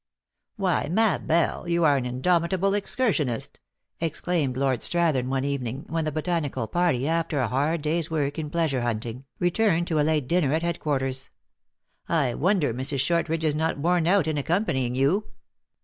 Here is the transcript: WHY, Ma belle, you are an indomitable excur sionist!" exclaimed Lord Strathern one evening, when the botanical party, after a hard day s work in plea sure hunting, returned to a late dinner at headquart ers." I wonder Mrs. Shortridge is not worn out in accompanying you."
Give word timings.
WHY, 0.55 0.89
Ma 0.91 1.19
belle, 1.19 1.69
you 1.69 1.83
are 1.85 1.95
an 1.95 2.07
indomitable 2.07 2.71
excur 2.73 3.09
sionist!" 3.09 3.57
exclaimed 4.01 4.57
Lord 4.57 4.79
Strathern 4.79 5.27
one 5.27 5.43
evening, 5.45 5.85
when 5.89 6.05
the 6.05 6.11
botanical 6.11 6.65
party, 6.65 7.07
after 7.07 7.37
a 7.39 7.47
hard 7.47 7.83
day 7.83 7.99
s 7.99 8.09
work 8.09 8.39
in 8.39 8.49
plea 8.49 8.67
sure 8.69 8.81
hunting, 8.81 9.25
returned 9.37 9.85
to 9.89 9.99
a 9.99 10.01
late 10.01 10.27
dinner 10.27 10.53
at 10.53 10.63
headquart 10.63 11.03
ers." 11.03 11.29
I 12.09 12.33
wonder 12.33 12.73
Mrs. 12.73 12.99
Shortridge 13.01 13.45
is 13.45 13.53
not 13.53 13.77
worn 13.77 14.07
out 14.07 14.25
in 14.25 14.39
accompanying 14.39 14.95
you." 14.95 15.25